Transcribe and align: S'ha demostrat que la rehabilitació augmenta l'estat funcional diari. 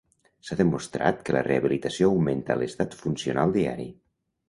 S'ha 0.47 0.55
demostrat 0.61 1.21
que 1.27 1.35
la 1.37 1.45
rehabilitació 1.49 2.11
augmenta 2.15 2.59
l'estat 2.63 3.01
funcional 3.05 3.59
diari. 3.63 3.91